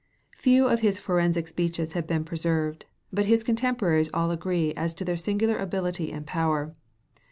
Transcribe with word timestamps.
Few 0.39 0.65
of 0.65 0.79
his 0.79 0.97
forensic 0.97 1.47
speeches 1.47 1.93
have 1.93 2.07
been 2.07 2.23
preserved, 2.23 2.85
but 3.13 3.27
his 3.27 3.43
contemporaries 3.43 4.09
all 4.15 4.31
agree 4.31 4.73
as 4.73 4.95
to 4.95 5.05
their 5.05 5.15
singular 5.15 5.59
ability 5.59 6.11
and 6.11 6.25
power. 6.25 6.73